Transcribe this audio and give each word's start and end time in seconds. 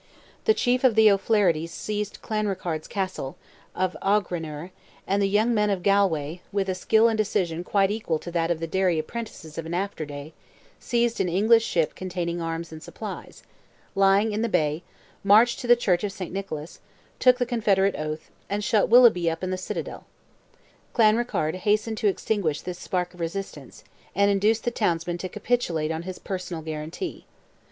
The 0.45 0.55
chief 0.55 0.83
of 0.83 0.95
the 0.95 1.11
O'Flahertys 1.11 1.69
seized 1.69 2.23
Clanrickarde's 2.23 2.87
castle, 2.87 3.37
of 3.75 3.95
Aughrenure, 4.01 4.71
and 5.05 5.21
the 5.21 5.29
young 5.29 5.53
men 5.53 5.69
of 5.69 5.83
Galway, 5.83 6.39
with 6.51 6.67
a 6.69 6.73
skill 6.73 7.07
and 7.07 7.15
decision 7.15 7.63
quite 7.63 7.91
equal 7.91 8.17
to 8.17 8.31
that 8.31 8.49
of 8.49 8.59
the 8.59 8.65
Derry 8.65 8.97
apprentices 8.97 9.59
of 9.59 9.67
an 9.67 9.75
after 9.75 10.03
day, 10.03 10.33
seized 10.79 11.19
an 11.21 11.29
English 11.29 11.63
ship 11.63 11.93
containing 11.93 12.41
arms 12.41 12.71
and 12.71 12.81
supplies, 12.81 13.43
lying 13.93 14.31
in 14.31 14.41
the 14.41 14.49
bay, 14.49 14.81
marched 15.23 15.59
to 15.59 15.67
the 15.67 15.75
Church 15.75 16.03
of 16.03 16.11
Saint 16.11 16.33
Nicholas, 16.33 16.79
took 17.19 17.37
the 17.37 17.45
Confederate 17.45 17.93
oath, 17.95 18.31
and 18.49 18.63
shut 18.63 18.89
Willoughby 18.89 19.29
up 19.29 19.43
in 19.43 19.51
the 19.51 19.55
citadel. 19.55 20.07
Clanrickarde 20.95 21.57
hastened 21.57 21.99
to 21.99 22.07
extinguish 22.07 22.61
this 22.61 22.79
spark 22.79 23.13
of 23.13 23.19
resistance, 23.19 23.83
and 24.15 24.31
induced 24.31 24.63
the 24.63 24.71
townsmen 24.71 25.19
to 25.19 25.29
capitulate 25.29 25.91
on 25.91 26.01
his 26.01 26.17
personal 26.17 26.63
guarantee. 26.63 27.27